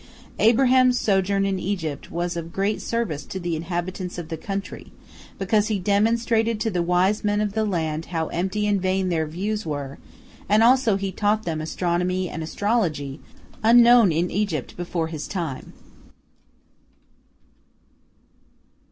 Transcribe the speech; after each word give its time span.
Abraham's 0.39 0.99
sojourn 0.99 1.45
in 1.45 1.59
Egypt 1.59 2.09
was 2.09 2.35
of 2.35 2.51
great 2.51 2.81
service 2.81 3.23
to 3.25 3.39
the 3.39 3.55
inhabitants 3.55 4.17
of 4.17 4.29
the 4.29 4.35
country, 4.35 4.91
because 5.37 5.67
he 5.67 5.77
demonstrated 5.77 6.59
to 6.59 6.71
the 6.71 6.81
wise 6.81 7.23
men 7.23 7.39
of 7.39 7.53
the 7.53 7.63
land 7.65 8.07
how 8.07 8.25
empty 8.29 8.65
and 8.65 8.81
vain 8.81 9.09
their 9.09 9.27
views 9.27 9.63
were, 9.63 9.99
and 10.49 10.63
also 10.63 10.95
he 10.97 11.11
taught 11.11 11.43
them 11.43 11.61
astronomy 11.61 12.27
and 12.29 12.41
astrology, 12.41 13.19
unknown 13.61 14.11
in 14.11 14.31
Egypt 14.31 14.75
before 14.75 15.05
his 15.05 15.27
time. 15.27 15.71